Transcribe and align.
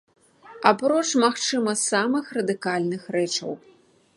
Апроч, 0.69 1.03
магчыма, 1.25 1.75
самых 1.91 2.25
радыкальных 2.39 3.03
рэчаў. 3.17 3.51